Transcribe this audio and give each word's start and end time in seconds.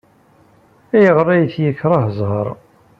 Ayɣer 0.95 1.27
ay 1.33 1.45
t-yekṛeh 1.53 2.05
zzheṛ? 2.17 2.47